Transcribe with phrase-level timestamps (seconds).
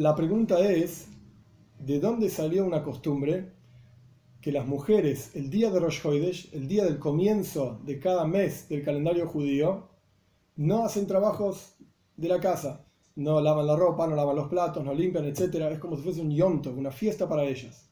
[0.00, 1.08] La pregunta es,
[1.78, 3.52] ¿de dónde salió una costumbre
[4.40, 8.66] que las mujeres el día de Rosh Hodesh, el día del comienzo de cada mes
[8.70, 9.90] del calendario judío,
[10.56, 11.74] no hacen trabajos
[12.16, 12.86] de la casa?
[13.14, 15.56] No lavan la ropa, no lavan los platos, no limpian, etc.
[15.70, 17.90] Es como si fuese un yonto, una fiesta para ellas.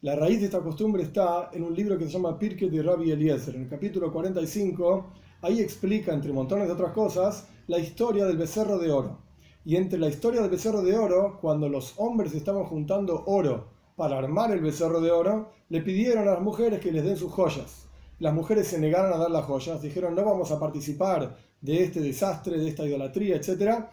[0.00, 3.12] La raíz de esta costumbre está en un libro que se llama Pirke de Rabbi
[3.12, 3.54] Eliezer.
[3.54, 5.12] En el capítulo 45,
[5.42, 9.29] ahí explica, entre montones de otras cosas, la historia del becerro de oro.
[9.64, 14.16] Y entre la historia del becerro de oro, cuando los hombres estaban juntando oro para
[14.16, 17.86] armar el becerro de oro, le pidieron a las mujeres que les den sus joyas.
[18.18, 22.00] Las mujeres se negaron a dar las joyas, dijeron no vamos a participar de este
[22.00, 23.84] desastre, de esta idolatría, etc.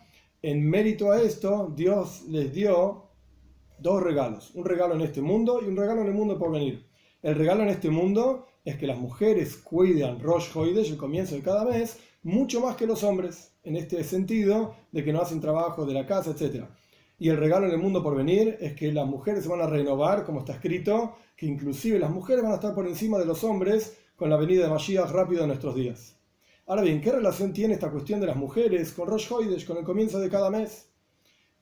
[0.42, 3.04] En mérito a esto, Dios les dio
[3.80, 6.86] dos regalos, un regalo en este mundo y un regalo en el mundo por venir.
[7.24, 11.42] El regalo en este mundo es que las mujeres cuidan Rosh Hoidesh, el comienzo de
[11.42, 15.86] cada mes, mucho más que los hombres, en este sentido de que no hacen trabajo
[15.86, 16.66] de la casa, etc.
[17.18, 19.68] Y el regalo en el mundo por venir es que las mujeres se van a
[19.68, 23.44] renovar, como está escrito, que inclusive las mujeres van a estar por encima de los
[23.44, 26.16] hombres con la venida de Mashiach rápido en nuestros días.
[26.68, 29.84] Ahora bien, ¿qué relación tiene esta cuestión de las mujeres con Rosh Hoidesh, con el
[29.84, 30.92] comienzo de cada mes?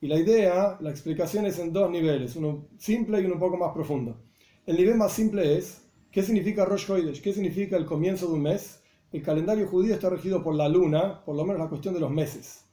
[0.02, 3.56] Y la idea, la explicación es en dos niveles, uno simple y uno un poco
[3.56, 4.25] más profundo.
[4.66, 7.22] El nivel más simple es, ¿qué significa Rosh Hodesh?
[7.22, 8.80] ¿Qué significa el comienzo de un mes?
[9.12, 12.10] El calendario judío está regido por la luna, por lo menos la cuestión de los
[12.10, 12.64] meses.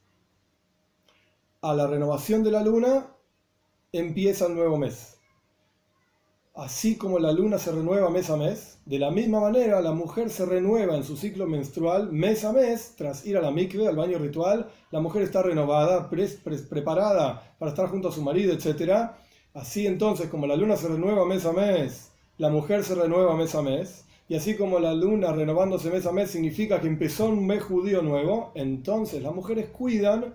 [1.61, 3.07] A la renovación de la luna
[3.91, 5.13] empieza el nuevo mes
[6.55, 10.29] así como la luna se renueva mes a mes, de la misma manera la mujer
[10.29, 13.95] se renueva en su ciclo menstrual mes a mes, tras ir a la mikve, al
[13.95, 19.11] baño ritual, la mujer está renovada, preparada para estar junto a su marido, etc.
[19.53, 23.53] Así entonces, como la luna se renueva mes a mes, la mujer se renueva mes
[23.53, 27.45] a mes, y así como la luna renovándose mes a mes significa que empezó un
[27.45, 30.33] mes judío nuevo, entonces las mujeres cuidan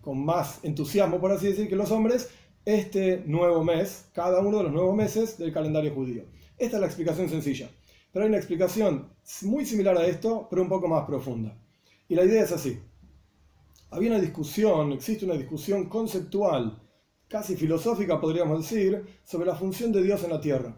[0.00, 2.30] con más entusiasmo, por así decir, que los hombres,
[2.64, 6.24] este nuevo mes, cada uno de los nuevos meses del calendario judío.
[6.56, 7.68] Esta es la explicación sencilla.
[8.10, 9.10] Pero hay una explicación
[9.42, 11.54] muy similar a esto, pero un poco más profunda.
[12.08, 12.80] Y la idea es así.
[13.90, 16.80] Había una discusión, existe una discusión conceptual,
[17.36, 20.74] casi filosófica podríamos decir, sobre la función de Dios en la tierra.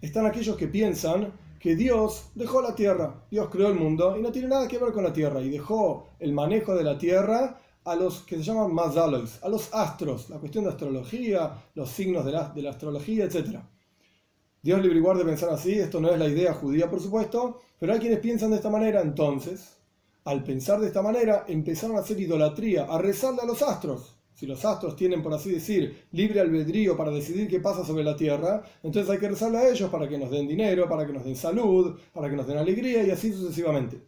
[0.00, 4.30] Están aquellos que piensan que Dios dejó la tierra, Dios creó el mundo y no
[4.30, 7.96] tiene nada que ver con la tierra y dejó el manejo de la tierra a
[7.96, 12.30] los que se llaman mazalois, a los astros, la cuestión de astrología, los signos de
[12.30, 13.58] la, de la astrología, etc.
[14.62, 17.98] Dios libre y pensar así, esto no es la idea judía, por supuesto, pero hay
[17.98, 19.76] quienes piensan de esta manera, entonces,
[20.24, 24.15] al pensar de esta manera, empezaron a hacer idolatría, a rezarle a los astros.
[24.36, 28.14] Si los astros tienen, por así decir, libre albedrío para decidir qué pasa sobre la
[28.14, 31.24] tierra, entonces hay que rezarle a ellos para que nos den dinero, para que nos
[31.24, 34.00] den salud, para que nos den alegría y así sucesivamente.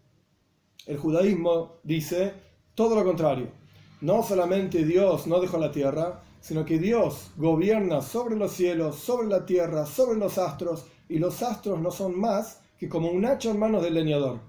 [0.86, 2.32] El judaísmo dice
[2.76, 3.58] todo lo contrario
[4.00, 9.26] no solamente Dios no dejó la tierra, sino que Dios gobierna sobre los cielos, sobre
[9.26, 13.50] la tierra, sobre los astros, y los astros no son más que como un hacha
[13.50, 14.40] en manos del leñador.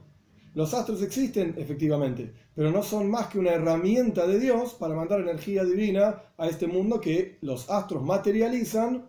[0.56, 5.22] Los astros existen, efectivamente, pero no son más que una herramienta de Dios para mandar
[5.22, 9.06] energía divina a este mundo que los astros materializan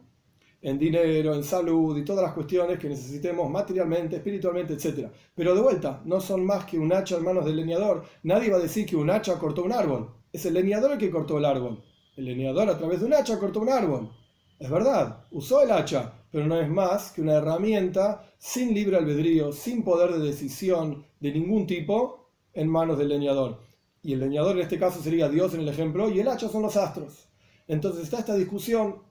[0.62, 5.08] en dinero, en salud y todas las cuestiones que necesitemos materialmente, espiritualmente, etc.
[5.34, 8.04] Pero de vuelta, no son más que un hacha en manos del leñador.
[8.22, 10.10] Nadie va a decir que un hacha cortó un árbol.
[10.32, 11.82] Es el leñador el que cortó el árbol.
[12.16, 14.10] El leñador a través de un hacha cortó un árbol.
[14.58, 19.52] Es verdad, usó el hacha, pero no es más que una herramienta sin libre albedrío,
[19.52, 23.58] sin poder de decisión de ningún tipo en manos del leñador.
[24.02, 26.62] Y el leñador en este caso sería Dios en el ejemplo, y el hacha son
[26.62, 27.28] los astros.
[27.68, 29.02] Entonces está esta discusión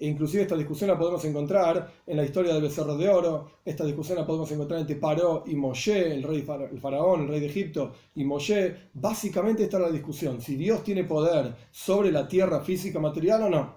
[0.00, 3.84] e inclusive esta discusión la podemos encontrar en la historia del becerro de oro, esta
[3.84, 7.46] discusión la podemos encontrar entre Paró y Moshe, el rey el faraón, el rey de
[7.46, 8.88] Egipto, y Moshe.
[8.94, 13.50] Básicamente esta es la discusión, si Dios tiene poder sobre la tierra física material o
[13.50, 13.74] no.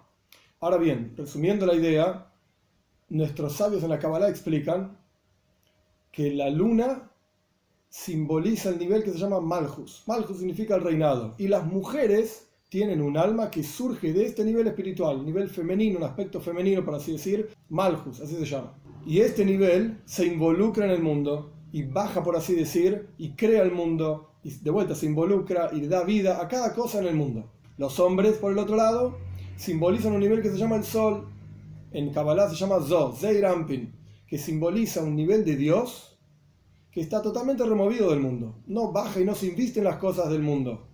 [0.62, 2.33] Ahora bien, resumiendo la idea,
[3.14, 4.98] nuestros sabios en la Kabbalah explican
[6.12, 7.12] que la luna
[7.88, 10.04] simboliza el nivel que se llama Malhus.
[10.08, 11.36] Malhus significa el reinado.
[11.38, 16.06] Y las mujeres tienen un alma que surge de este nivel espiritual, nivel femenino, un
[16.06, 18.74] aspecto femenino, por así decir, Malhus, así se llama.
[19.06, 23.62] Y este nivel se involucra en el mundo y baja, por así decir, y crea
[23.62, 27.16] el mundo, y de vuelta se involucra y da vida a cada cosa en el
[27.16, 27.52] mundo.
[27.78, 29.20] Los hombres, por el otro lado,
[29.56, 31.28] simbolizan un nivel que se llama el sol,
[31.94, 33.96] en Kabbalah se llama Zo, Zeirampin,
[34.28, 36.20] que simboliza un nivel de Dios
[36.92, 38.62] que está totalmente removido del mundo.
[38.68, 40.90] No baja y no se inviste en las cosas del mundo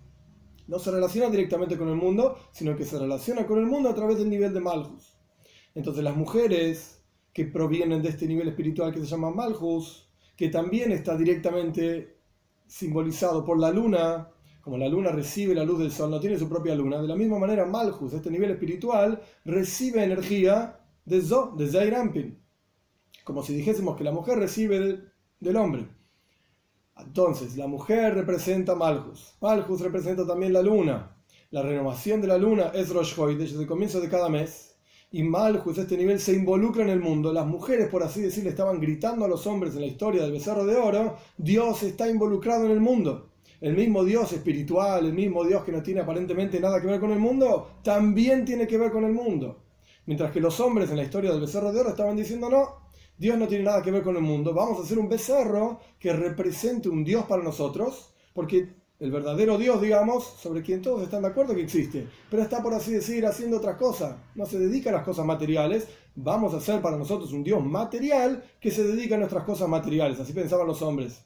[0.70, 3.96] no se relaciona directamente con el mundo, sino que se relaciona con el mundo a
[3.96, 5.18] través del nivel de Malhus.
[5.74, 7.04] Entonces las mujeres
[7.34, 10.08] que provienen de este nivel espiritual que se llama Malhus,
[10.38, 12.20] que también está directamente
[12.68, 14.30] simbolizado por la luna,
[14.62, 17.16] como la luna recibe la luz del sol, no tiene su propia luna, de la
[17.16, 22.40] misma manera Malchus, este nivel espiritual, recibe energía de Zo, de Zairampin.
[23.24, 25.02] Como si dijésemos que la mujer recibe
[25.40, 25.88] del, hombre.
[26.98, 29.36] Entonces, la mujer representa Malchus.
[29.42, 31.16] Malchus representa también la luna.
[31.52, 34.76] La renovación de la luna es Rosh desde el comienzo de cada mes.
[35.12, 37.34] Y Malchus, este nivel, se involucra en el mundo.
[37.34, 40.66] Las mujeres, por así decirlo, estaban gritando a los hombres en la historia del becerro
[40.66, 43.30] de oro: Dios está involucrado en el mundo
[43.62, 47.12] el mismo Dios espiritual, el mismo Dios que no tiene aparentemente nada que ver con
[47.12, 49.64] el mundo, también tiene que ver con el mundo.
[50.10, 52.78] Mientras que los hombres en la historia del becerro de oro estaban diciendo, no,
[53.16, 56.12] Dios no tiene nada que ver con el mundo, vamos a hacer un becerro que
[56.14, 61.28] represente un Dios para nosotros, porque el verdadero Dios, digamos, sobre quien todos están de
[61.28, 64.94] acuerdo que existe, pero está por así decir haciendo otras cosas, no se dedica a
[64.94, 69.20] las cosas materiales, vamos a hacer para nosotros un Dios material que se dedica a
[69.20, 71.22] nuestras cosas materiales, así pensaban los hombres.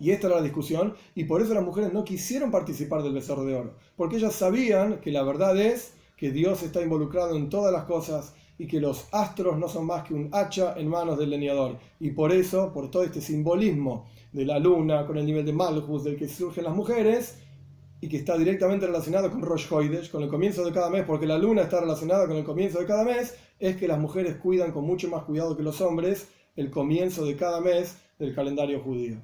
[0.00, 3.44] Y esta era la discusión, y por eso las mujeres no quisieron participar del becerro
[3.44, 7.72] de oro, porque ellas sabían que la verdad es que Dios está involucrado en todas
[7.72, 11.30] las cosas y que los astros no son más que un hacha en manos del
[11.30, 11.78] leñador.
[12.00, 16.04] Y por eso, por todo este simbolismo de la luna con el nivel de Malchus
[16.04, 17.38] del que surgen las mujeres,
[18.00, 21.26] y que está directamente relacionado con Rosh Hoidesh, con el comienzo de cada mes, porque
[21.26, 24.72] la luna está relacionada con el comienzo de cada mes, es que las mujeres cuidan
[24.72, 29.16] con mucho más cuidado que los hombres el comienzo de cada mes del calendario judío.